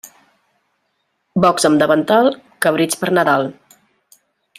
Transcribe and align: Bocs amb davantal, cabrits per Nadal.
Bocs 1.45 1.67
amb 1.69 1.81
davantal, 1.83 2.29
cabrits 2.67 2.99
per 3.03 3.11
Nadal. 3.19 3.45